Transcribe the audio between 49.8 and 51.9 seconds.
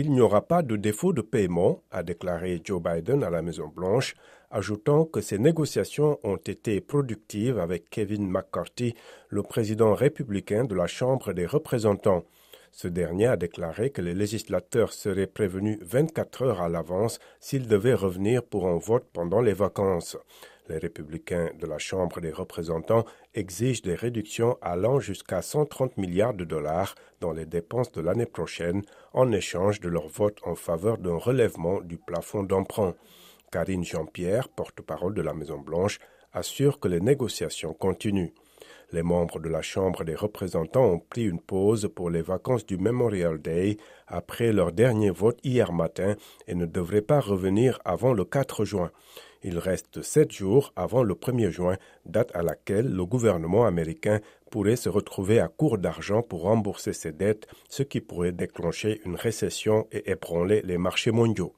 sept jours avant le 1er juin,